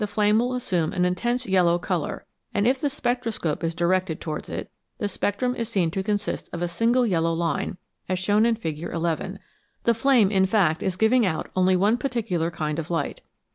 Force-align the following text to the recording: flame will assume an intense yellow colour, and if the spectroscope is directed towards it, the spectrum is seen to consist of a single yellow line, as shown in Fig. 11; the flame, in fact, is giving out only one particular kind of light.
flame 0.07 0.39
will 0.39 0.55
assume 0.55 0.93
an 0.93 1.05
intense 1.05 1.45
yellow 1.45 1.77
colour, 1.77 2.25
and 2.55 2.65
if 2.65 2.81
the 2.81 2.89
spectroscope 2.89 3.63
is 3.63 3.75
directed 3.75 4.19
towards 4.19 4.49
it, 4.49 4.67
the 4.97 5.07
spectrum 5.07 5.55
is 5.55 5.69
seen 5.69 5.91
to 5.91 6.01
consist 6.01 6.49
of 6.51 6.63
a 6.63 6.67
single 6.67 7.05
yellow 7.05 7.31
line, 7.33 7.77
as 8.09 8.17
shown 8.17 8.43
in 8.43 8.55
Fig. 8.55 8.81
11; 8.81 9.37
the 9.83 9.93
flame, 9.93 10.31
in 10.31 10.47
fact, 10.47 10.81
is 10.81 10.95
giving 10.95 11.23
out 11.23 11.49
only 11.55 11.75
one 11.75 11.99
particular 11.99 12.49
kind 12.49 12.79
of 12.79 12.89
light. 12.89 13.21